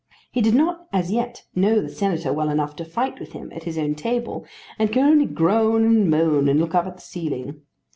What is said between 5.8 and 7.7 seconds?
and moan and look up at the ceiling.